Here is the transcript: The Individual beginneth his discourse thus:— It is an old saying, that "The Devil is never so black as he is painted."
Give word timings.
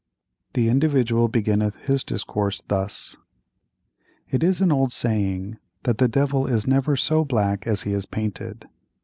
The 0.53 0.67
Individual 0.67 1.27
beginneth 1.27 1.75
his 1.75 2.03
discourse 2.03 2.63
thus:— 2.67 3.15
It 4.31 4.41
is 4.43 4.59
an 4.59 4.71
old 4.71 4.91
saying, 4.91 5.59
that 5.83 5.99
"The 5.99 6.07
Devil 6.07 6.47
is 6.47 6.65
never 6.65 6.95
so 6.95 7.23
black 7.23 7.67
as 7.67 7.83
he 7.83 7.93
is 7.93 8.07
painted." 8.07 8.67